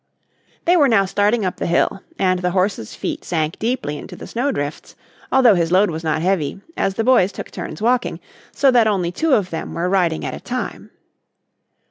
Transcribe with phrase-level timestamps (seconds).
[0.65, 4.25] They were now starting up the hill and the horse's feet sank deeply into the
[4.25, 4.95] snow drifts,
[5.31, 8.19] although his load was not heavy, as the boys took turns walking,
[8.51, 10.89] so that only two of them were riding at a time.